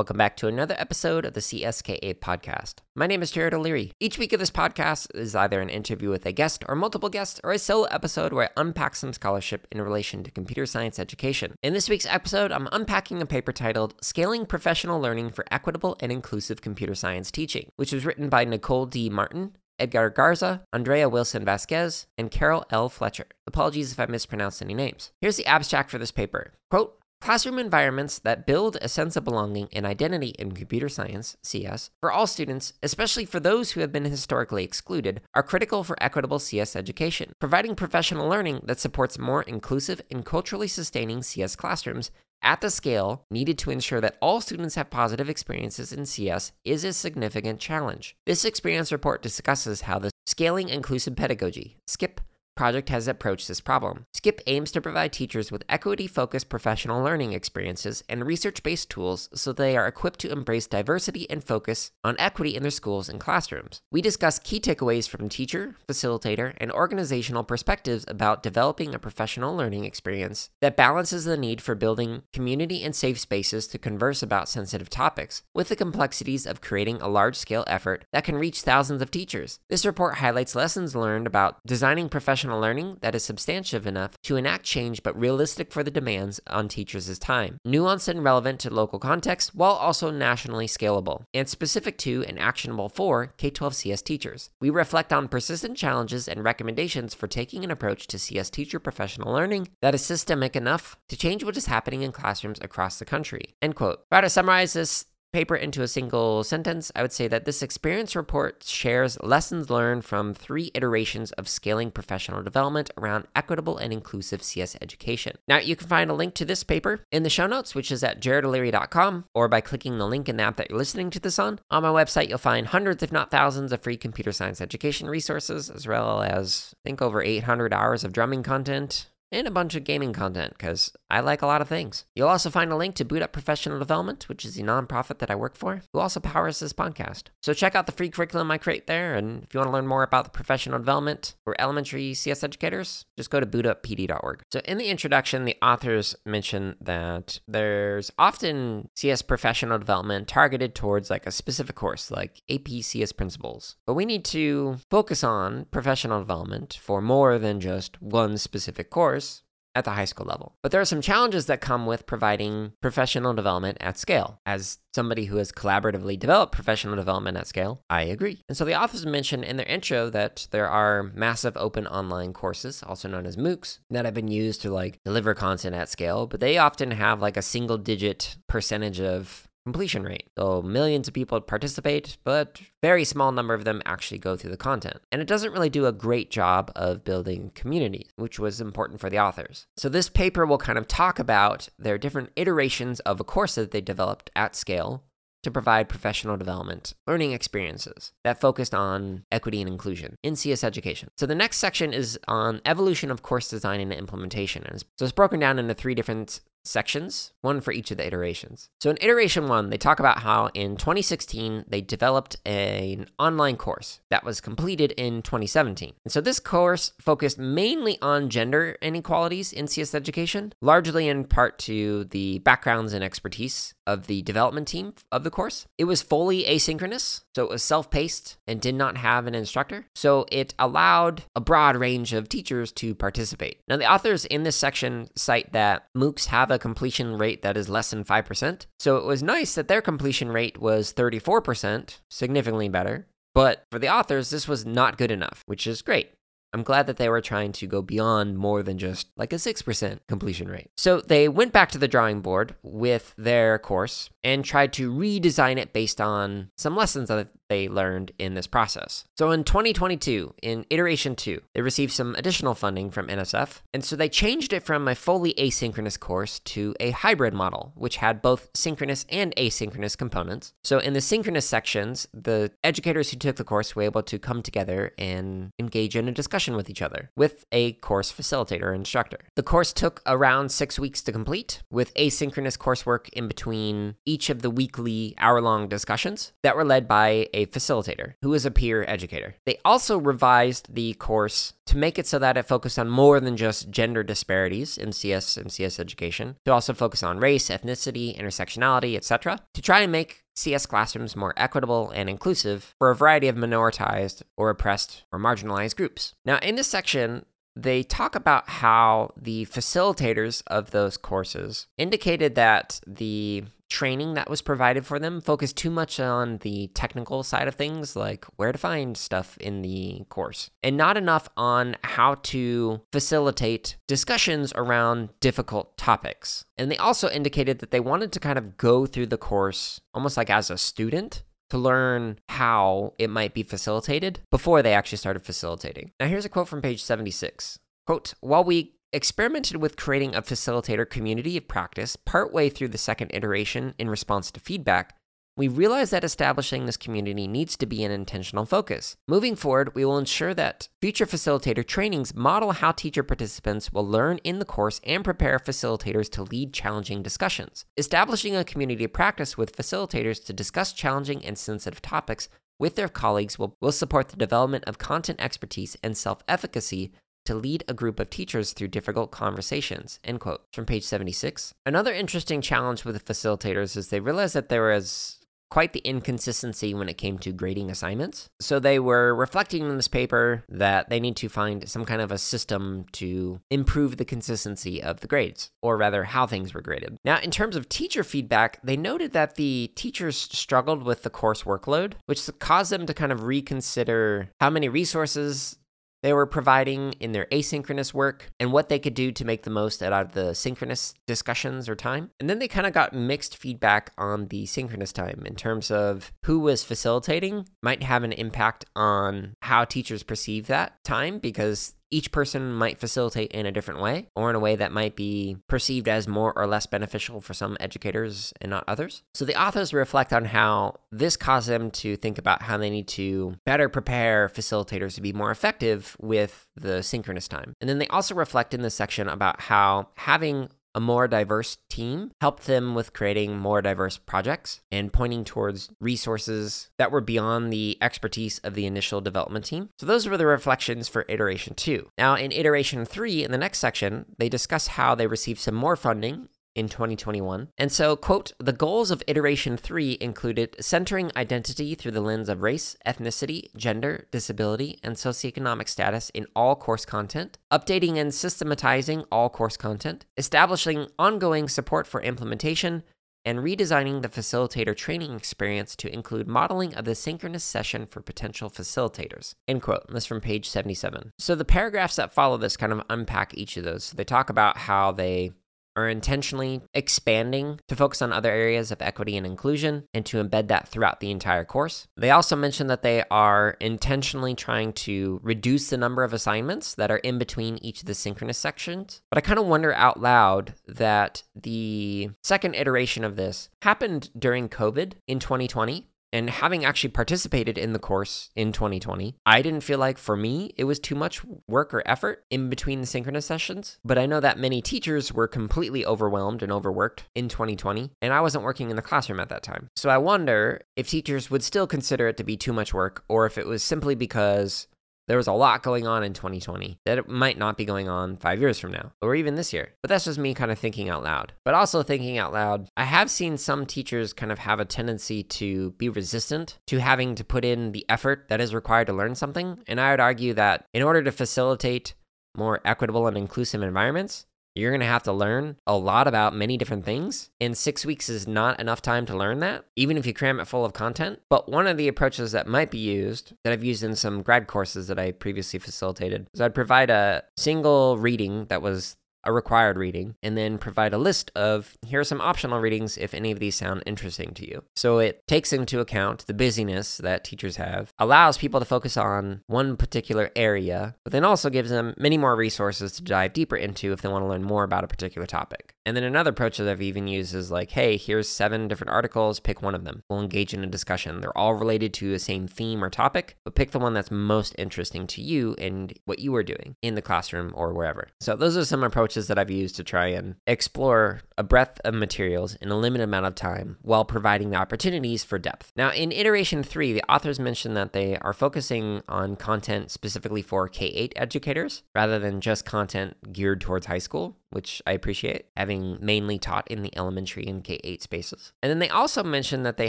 [0.00, 2.76] Welcome back to another episode of the CSK8 podcast.
[2.96, 3.92] My name is Jared O'Leary.
[4.00, 7.38] Each week of this podcast is either an interview with a guest or multiple guests
[7.44, 11.52] or a solo episode where I unpack some scholarship in relation to computer science education.
[11.62, 16.10] In this week's episode, I'm unpacking a paper titled Scaling Professional Learning for Equitable and
[16.10, 19.10] Inclusive Computer Science Teaching, which was written by Nicole D.
[19.10, 22.88] Martin Edgar Garza, Andrea Wilson Vasquez, and Carol L.
[22.88, 23.26] Fletcher.
[23.46, 25.12] Apologies if I mispronounced any names.
[25.20, 26.52] Here's the abstract for this paper.
[26.70, 31.90] Quote, Classroom environments that build a sense of belonging and identity in computer science, CS,
[32.00, 36.38] for all students, especially for those who have been historically excluded, are critical for equitable
[36.38, 37.32] CS education.
[37.38, 42.10] Providing professional learning that supports more inclusive and culturally sustaining CS classrooms
[42.42, 46.84] at the scale needed to ensure that all students have positive experiences in CS is
[46.84, 48.16] a significant challenge.
[48.24, 52.20] This experience report discusses how the Scaling Inclusive Pedagogy, SCIP,
[52.60, 54.04] project has approached this problem.
[54.14, 59.30] SCIP aims to provide teachers with equity focused professional learning experiences and research based tools
[59.32, 63.18] so they are equipped to embrace diversity and focus on equity in their schools and
[63.18, 63.80] classrooms.
[63.90, 69.86] We discuss key takeaways from teacher, facilitator, and organizational perspectives about developing a professional learning
[69.86, 74.90] experience that balances the need for building community and safe spaces to converse about sensitive
[74.90, 79.10] topics with the complexities of creating a large scale effort that can reach thousands of
[79.10, 79.60] teachers.
[79.70, 84.64] This report highlights lessons learned about designing professional learning that is substantive enough to enact
[84.64, 89.54] change but realistic for the demands on teachers' time, nuanced and relevant to local context
[89.54, 94.50] while also nationally scalable, and specific to and actionable for K 12 CS teachers.
[94.60, 99.32] We reflect on persistent challenges and recommendations for taking an approach to CS teacher professional
[99.32, 103.54] learning that is systemic enough to change what is happening in classrooms across the country.
[103.60, 104.00] End quote.
[104.10, 108.16] Try to summarize this paper into a single sentence, I would say that this experience
[108.16, 114.42] report shares lessons learned from three iterations of scaling professional development around equitable and inclusive
[114.42, 115.36] CS education.
[115.48, 118.02] Now, you can find a link to this paper in the show notes, which is
[118.02, 121.38] at jaredoleary.com, or by clicking the link in the app that you're listening to this
[121.38, 121.60] on.
[121.70, 125.70] On my website, you'll find hundreds, if not thousands, of free computer science education resources,
[125.70, 129.84] as well as, I think, over 800 hours of drumming content and a bunch of
[129.84, 132.04] gaming content because I like a lot of things.
[132.14, 135.30] You'll also find a link to Boot Up Professional Development, which is the nonprofit that
[135.30, 137.24] I work for, who also powers this podcast.
[137.42, 139.86] So check out the free curriculum I create there, and if you want to learn
[139.86, 144.42] more about the professional development for elementary CS educators, just go to bootuppd.org.
[144.52, 151.10] So in the introduction, the authors mention that there's often CS professional development targeted towards
[151.10, 153.76] like a specific course, like AP CS principles.
[153.86, 159.00] But we need to focus on professional development for more than just one specific course
[159.00, 159.42] course,
[159.74, 160.56] at the high school level.
[160.62, 164.40] But there are some challenges that come with providing professional development at scale.
[164.44, 168.42] As somebody who has collaboratively developed professional development at scale, I agree.
[168.48, 172.82] And so the authors mention in their intro that there are massive open online courses,
[172.84, 176.40] also known as MOOCs, that have been used to like deliver content at scale, but
[176.40, 180.28] they often have like a single digit percentage of completion rate.
[180.38, 184.56] So millions of people participate, but very small number of them actually go through the
[184.56, 185.00] content.
[185.12, 189.10] And it doesn't really do a great job of building community, which was important for
[189.10, 189.66] the authors.
[189.76, 193.70] So this paper will kind of talk about their different iterations of a course that
[193.70, 195.04] they developed at scale
[195.42, 201.10] to provide professional development learning experiences that focused on equity and inclusion in CS education.
[201.16, 204.64] So the next section is on evolution of course design and implementation.
[204.98, 208.68] So it's broken down into three different sections, one for each of the iterations.
[208.80, 214.00] So in iteration one, they talk about how in 2016 they developed an online course
[214.10, 215.94] that was completed in 2017.
[216.04, 221.58] And so this course focused mainly on gender inequalities in CS education, largely in part
[221.60, 225.66] to the backgrounds and expertise of the development team of the course.
[225.76, 229.86] It was fully asynchronous, so it was self paced and did not have an instructor.
[229.94, 233.58] So it allowed a broad range of teachers to participate.
[233.66, 237.68] Now, the authors in this section cite that MOOCs have a completion rate that is
[237.68, 238.66] less than 5%.
[238.78, 243.06] So it was nice that their completion rate was 34%, significantly better.
[243.34, 246.10] But for the authors, this was not good enough, which is great.
[246.52, 250.00] I'm glad that they were trying to go beyond more than just like a 6%
[250.08, 250.70] completion rate.
[250.76, 255.58] So they went back to the drawing board with their course and tried to redesign
[255.58, 259.04] it based on some lessons that they learned in this process.
[259.16, 263.96] So in 2022, in iteration 2, they received some additional funding from NSF, and so
[263.96, 268.50] they changed it from a fully asynchronous course to a hybrid model, which had both
[268.54, 270.52] synchronous and asynchronous components.
[270.62, 274.42] So in the synchronous sections, the educators who took the course were able to come
[274.42, 279.18] together and engage in a discussion with each other with a course facilitator or instructor.
[279.36, 284.42] The course took around 6 weeks to complete with asynchronous coursework in between each of
[284.42, 289.34] the weekly hour-long discussions that were led by a facilitator who is a peer educator.
[289.44, 293.36] They also revised the course to make it so that it focused on more than
[293.36, 298.96] just gender disparities in CS and CS education, to also focus on race, ethnicity, intersectionality,
[298.96, 303.36] etc., to try and make CS classrooms more equitable and inclusive for a variety of
[303.36, 306.14] minoritized or oppressed or marginalized groups.
[306.24, 307.24] Now, in this section,
[307.54, 314.42] they talk about how the facilitators of those courses indicated that the training that was
[314.42, 318.58] provided for them focused too much on the technical side of things, like where to
[318.58, 325.78] find stuff in the course, and not enough on how to facilitate discussions around difficult
[325.78, 326.44] topics.
[326.58, 330.16] And they also indicated that they wanted to kind of go through the course almost
[330.16, 335.24] like as a student to learn how it might be facilitated before they actually started
[335.24, 335.92] facilitating.
[335.98, 337.58] Now, here's a quote from page 76.
[337.86, 343.10] Quote, while we experimented with creating a facilitator community of practice partway through the second
[343.14, 344.96] iteration in response to feedback,
[345.36, 348.96] we realized that establishing this community needs to be an intentional focus.
[349.08, 354.18] Moving forward, we will ensure that future facilitator trainings model how teacher participants will learn
[354.18, 357.64] in the course and prepare facilitators to lead challenging discussions.
[357.76, 362.28] Establishing a community of practice with facilitators to discuss challenging and sensitive topics
[362.58, 366.92] with their colleagues will, will support the development of content expertise and self efficacy
[367.26, 370.00] to lead a group of teachers through difficult conversations.
[370.04, 370.42] End quote.
[370.52, 371.54] From page 76.
[371.66, 375.20] Another interesting challenge with the facilitators is they realized that there was
[375.50, 378.28] quite the inconsistency when it came to grading assignments.
[378.40, 382.12] So they were reflecting in this paper that they need to find some kind of
[382.12, 386.96] a system to improve the consistency of the grades, or rather, how things were graded.
[387.04, 391.42] Now, in terms of teacher feedback, they noted that the teachers struggled with the course
[391.42, 395.56] workload, which caused them to kind of reconsider how many resources
[396.02, 399.50] they were providing in their asynchronous work and what they could do to make the
[399.50, 402.10] most out of the synchronous discussions or time.
[402.18, 406.12] And then they kind of got mixed feedback on the synchronous time in terms of
[406.24, 412.12] who was facilitating might have an impact on how teachers perceive that time because each
[412.12, 415.88] person might facilitate in a different way or in a way that might be perceived
[415.88, 419.02] as more or less beneficial for some educators and not others.
[419.14, 422.88] So the authors reflect on how this caused them to think about how they need
[422.88, 427.54] to better prepare facilitators to be more effective with the synchronous time.
[427.60, 432.12] And then they also reflect in this section about how having a more diverse team
[432.20, 437.76] helped them with creating more diverse projects and pointing towards resources that were beyond the
[437.80, 439.70] expertise of the initial development team.
[439.78, 441.88] So, those were the reflections for iteration two.
[441.98, 445.76] Now, in iteration three, in the next section, they discuss how they received some more
[445.76, 446.28] funding
[446.60, 447.48] in 2021.
[447.58, 452.42] And so, quote, the goals of iteration three included centering identity through the lens of
[452.42, 459.30] race, ethnicity, gender, disability, and socioeconomic status in all course content, updating and systematizing all
[459.30, 462.84] course content, establishing ongoing support for implementation,
[463.24, 468.50] and redesigning the facilitator training experience to include modeling of the synchronous session for potential
[468.50, 469.34] facilitators.
[469.46, 469.86] End quote.
[469.92, 471.12] This from page 77.
[471.18, 473.84] So the paragraphs that follow this kind of unpack each of those.
[473.84, 475.32] So they talk about how they
[475.76, 480.48] are intentionally expanding to focus on other areas of equity and inclusion and to embed
[480.48, 481.86] that throughout the entire course.
[481.96, 486.90] They also mentioned that they are intentionally trying to reduce the number of assignments that
[486.90, 489.02] are in between each of the synchronous sections.
[489.10, 494.48] But I kind of wonder out loud that the second iteration of this happened during
[494.48, 495.86] COVID in 2020.
[496.12, 500.52] And having actually participated in the course in 2020, I didn't feel like for me
[500.56, 503.78] it was too much work or effort in between the synchronous sessions.
[503.84, 508.20] But I know that many teachers were completely overwhelmed and overworked in 2020, and I
[508.20, 509.68] wasn't working in the classroom at that time.
[509.76, 513.26] So I wonder if teachers would still consider it to be too much work or
[513.26, 514.66] if it was simply because
[515.10, 518.40] there was a lot going on in 2020 that might not be going on five
[518.40, 519.72] years from now or even this year.
[519.82, 521.32] But that's just me kind of thinking out loud.
[521.44, 525.24] But also thinking out loud, I have seen some teachers kind of have a tendency
[525.24, 529.16] to be resistant to having to put in the effort that is required to learn
[529.16, 529.58] something.
[529.66, 531.94] And I would argue that in order to facilitate
[532.36, 534.26] more equitable and inclusive environments,
[534.60, 537.30] you're going to have to learn a lot about many different things.
[537.40, 540.46] And six weeks is not enough time to learn that, even if you cram it
[540.46, 541.20] full of content.
[541.28, 544.46] But one of the approaches that might be used, that I've used in some grad
[544.46, 549.76] courses that I previously facilitated, is I'd provide a single reading that was a required
[549.76, 553.38] reading, and then provide a list of here are some optional readings if any of
[553.38, 554.62] these sound interesting to you.
[554.74, 559.42] So it takes into account the busyness that teachers have, allows people to focus on
[559.46, 563.92] one particular area, but then also gives them many more resources to dive deeper into
[563.92, 565.74] if they want to learn more about a particular topic.
[565.86, 569.40] And then another approach that I've even used is like, hey, here's seven different articles,
[569.40, 570.02] pick one of them.
[570.08, 571.20] We'll engage in a discussion.
[571.20, 574.54] They're all related to the same theme or topic, but pick the one that's most
[574.58, 578.08] interesting to you and what you are doing in the classroom or wherever.
[578.20, 581.94] So those are some approaches that I've used to try and explore a breadth of
[581.94, 585.72] materials in a limited amount of time while providing the opportunities for depth.
[585.76, 590.68] Now, in iteration three, the authors mentioned that they are focusing on content specifically for
[590.68, 595.79] K 8 educators rather than just content geared towards high school which I appreciate, having
[596.00, 598.52] mainly taught in the elementary and K 8 spaces.
[598.62, 599.88] And then they also mentioned that they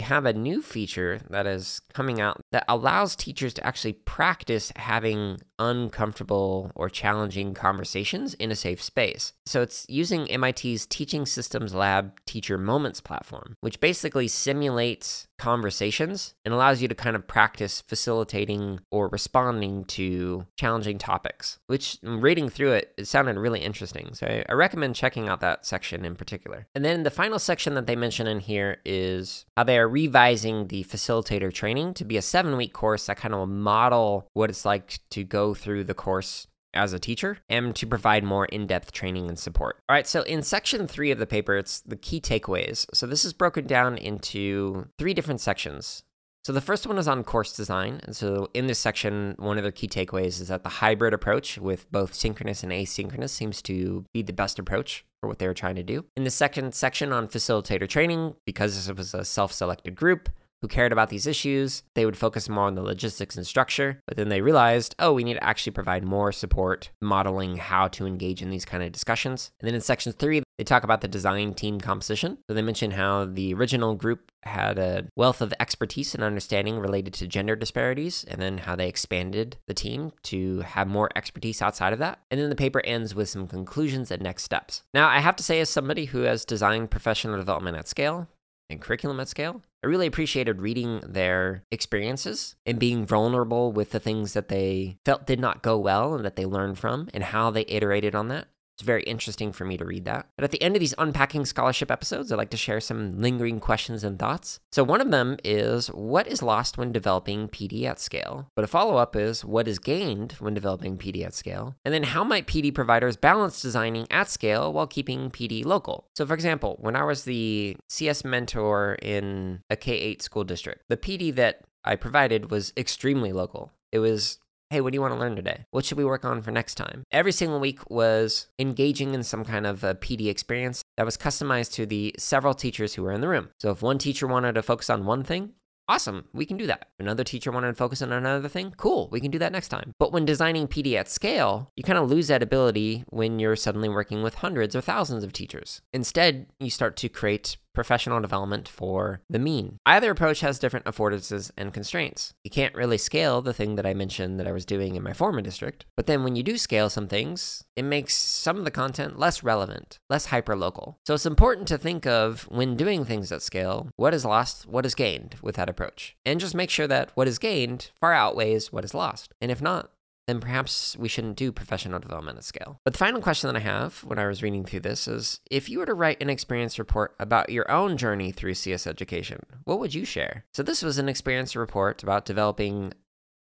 [0.00, 5.40] have a new feature that is coming out that allows teachers to actually practice having
[5.70, 9.32] uncomfortable or challenging conversations in a safe space.
[9.46, 16.54] So it's using MIT's Teaching Systems Lab Teacher Moments platform, which basically simulates conversations and
[16.54, 22.48] allows you to kind of practice facilitating or responding to challenging topics, which mm, reading
[22.48, 24.14] through it, it sounded really interesting.
[24.14, 26.68] So I, I recommend checking out that section in particular.
[26.76, 30.68] And then the final section that they mention in here is how they are revising
[30.68, 34.48] the facilitator training to be a seven week course that kind of will model what
[34.48, 38.66] it's like to go through the course as a teacher and to provide more in
[38.66, 39.76] depth training and support.
[39.88, 42.86] All right, so in section three of the paper, it's the key takeaways.
[42.94, 46.02] So this is broken down into three different sections.
[46.44, 48.00] So the first one is on course design.
[48.02, 51.56] And so in this section, one of their key takeaways is that the hybrid approach
[51.56, 55.54] with both synchronous and asynchronous seems to be the best approach for what they were
[55.54, 56.04] trying to do.
[56.16, 60.28] In the second section on facilitator training, because this was a self selected group,
[60.62, 61.82] who cared about these issues.
[61.94, 65.24] They would focus more on the logistics and structure, but then they realized, oh, we
[65.24, 69.50] need to actually provide more support modeling how to engage in these kind of discussions.
[69.60, 72.38] And then in section three, they talk about the design team composition.
[72.46, 77.14] So they mention how the original group had a wealth of expertise and understanding related
[77.14, 81.92] to gender disparities, and then how they expanded the team to have more expertise outside
[81.92, 82.20] of that.
[82.30, 84.82] And then the paper ends with some conclusions and next steps.
[84.94, 88.28] Now, I have to say, as somebody who has designed professional development at scale,
[88.72, 89.62] and curriculum at scale.
[89.84, 95.26] I really appreciated reading their experiences and being vulnerable with the things that they felt
[95.26, 98.48] did not go well and that they learned from and how they iterated on that.
[98.82, 100.26] It's very interesting for me to read that.
[100.36, 103.60] But at the end of these Unpacking Scholarship episodes, I like to share some lingering
[103.60, 104.58] questions and thoughts.
[104.72, 108.50] So one of them is what is lost when developing PD at scale?
[108.56, 111.76] But a follow up is what is gained when developing PD at scale?
[111.84, 116.08] And then how might PD providers balance designing at scale while keeping PD local?
[116.16, 120.82] So, for example, when I was the CS mentor in a K 8 school district,
[120.88, 123.70] the PD that I provided was extremely local.
[123.92, 124.38] It was
[124.72, 125.66] hey, what do you want to learn today?
[125.70, 127.04] What should we work on for next time?
[127.10, 131.72] Every single week was engaging in some kind of a PD experience that was customized
[131.72, 133.50] to the several teachers who were in the room.
[133.60, 135.52] So if one teacher wanted to focus on one thing,
[135.88, 136.88] Awesome, we can do that.
[137.00, 138.72] Another teacher wanted to focus on another thing?
[138.76, 139.92] Cool, we can do that next time.
[139.98, 143.88] But when designing PD at scale, you kind of lose that ability when you're suddenly
[143.88, 145.82] working with hundreds or thousands of teachers.
[145.92, 149.78] Instead, you start to create professional development for the mean.
[149.86, 152.34] Either approach has different affordances and constraints.
[152.44, 155.12] You can't really scale the thing that I mentioned that I was doing in my
[155.12, 158.70] former district, but then when you do scale some things, it makes some of the
[158.70, 160.98] content less relevant, less hyper-local.
[161.06, 164.86] So it's important to think of when doing things at scale, what is lost, what
[164.86, 166.16] is gained with that approach.
[166.24, 169.32] And just make sure that what is gained far outweighs what is lost.
[169.40, 169.90] And if not,
[170.26, 172.80] then perhaps we shouldn't do professional development at scale.
[172.84, 175.68] But the final question that I have when I was reading through this is if
[175.68, 179.78] you were to write an experience report about your own journey through CS education, what
[179.78, 180.44] would you share?
[180.52, 182.92] So, this was an experience report about developing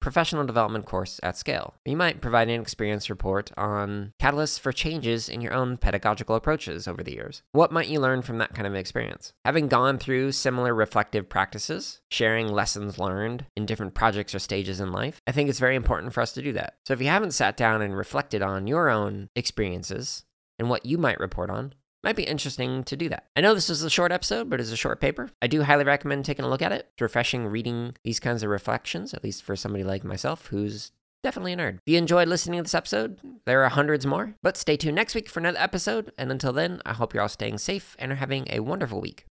[0.01, 1.75] professional development course at scale.
[1.85, 6.87] You might provide an experience report on catalysts for changes in your own pedagogical approaches
[6.87, 7.43] over the years.
[7.53, 9.31] What might you learn from that kind of experience?
[9.45, 14.91] Having gone through similar reflective practices, sharing lessons learned in different projects or stages in
[14.91, 16.73] life, I think it's very important for us to do that.
[16.85, 20.25] So if you haven't sat down and reflected on your own experiences
[20.57, 23.25] and what you might report on, might be interesting to do that.
[23.35, 25.29] I know this is a short episode, but it's a short paper.
[25.41, 26.87] I do highly recommend taking a look at it.
[26.93, 30.91] It's refreshing reading these kinds of reflections, at least for somebody like myself who's
[31.23, 31.75] definitely a nerd.
[31.75, 34.35] If you enjoyed listening to this episode, there are hundreds more.
[34.41, 36.11] But stay tuned next week for another episode.
[36.17, 39.25] And until then, I hope you're all staying safe and are having a wonderful week.